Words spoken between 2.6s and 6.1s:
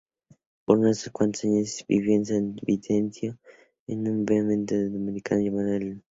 Vincenzo, en un convento Dominicano llamado Annalena.